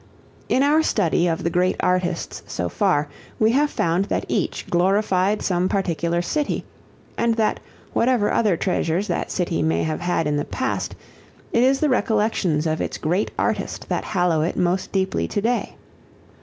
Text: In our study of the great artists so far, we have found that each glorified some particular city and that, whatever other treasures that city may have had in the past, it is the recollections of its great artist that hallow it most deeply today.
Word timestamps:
In 0.49 0.63
our 0.63 0.81
study 0.81 1.27
of 1.27 1.43
the 1.43 1.51
great 1.51 1.75
artists 1.79 2.41
so 2.47 2.69
far, 2.69 3.07
we 3.37 3.51
have 3.51 3.69
found 3.69 4.05
that 4.05 4.25
each 4.27 4.65
glorified 4.67 5.43
some 5.43 5.69
particular 5.69 6.23
city 6.23 6.65
and 7.19 7.35
that, 7.35 7.59
whatever 7.93 8.31
other 8.31 8.57
treasures 8.57 9.07
that 9.09 9.29
city 9.29 9.61
may 9.61 9.83
have 9.83 9.99
had 10.01 10.25
in 10.25 10.37
the 10.37 10.45
past, 10.45 10.95
it 11.53 11.61
is 11.61 11.79
the 11.81 11.87
recollections 11.89 12.65
of 12.65 12.81
its 12.81 12.97
great 12.97 13.29
artist 13.37 13.89
that 13.89 14.03
hallow 14.05 14.41
it 14.41 14.57
most 14.57 14.91
deeply 14.91 15.27
today. 15.27 15.75